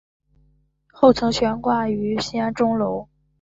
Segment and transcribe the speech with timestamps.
[0.91, 3.07] 后曾悬挂于西安钟楼。